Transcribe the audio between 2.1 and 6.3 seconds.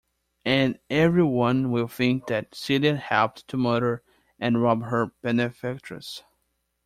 that Celia helped to murder and rob her benefactress.